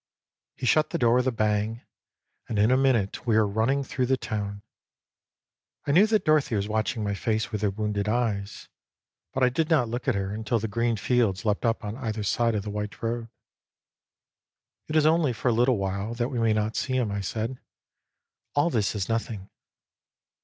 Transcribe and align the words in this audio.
He 0.55 0.65
shut 0.65 0.89
the 0.89 0.97
door 0.97 1.13
with 1.17 1.27
a 1.27 1.31
bang, 1.31 1.81
and 2.49 2.57
in 2.57 2.71
a 2.71 2.75
minute 2.75 3.27
we 3.27 3.37
were 3.37 3.45
running 3.45 3.83
through 3.83 4.07
the 4.07 4.17
town. 4.17 4.63
I 5.85 5.91
knew 5.91 6.07
that 6.07 6.25
Dorothy 6.25 6.55
was 6.55 6.67
watching 6.67 7.03
my 7.03 7.13
face 7.13 7.51
with 7.51 7.61
her 7.61 7.69
wounded 7.69 8.09
eyes; 8.09 8.67
but 9.31 9.43
I 9.43 9.49
did 9.49 9.69
not 9.69 9.89
look 9.89 10.07
at 10.07 10.15
her 10.15 10.33
until 10.33 10.57
the 10.57 10.67
green 10.67 10.97
fields 10.97 11.45
leapt 11.45 11.67
up 11.67 11.85
on 11.85 11.97
either 11.97 12.23
side 12.23 12.55
of 12.55 12.63
the 12.63 12.71
white 12.71 13.03
road." 13.03 13.27
It 14.89 14.95
is 14.95 15.05
only 15.05 15.33
for 15.33 15.49
a 15.49 15.53
little 15.53 15.77
while 15.77 16.15
that 16.15 16.29
we 16.29 16.39
may 16.39 16.53
not 16.53 16.75
see 16.75 16.93
him," 16.95 17.11
I 17.11 17.21
said;" 17.21 17.59
all 18.55 18.71
this 18.71 18.95
is 18.95 19.07
nothing." 19.07 19.51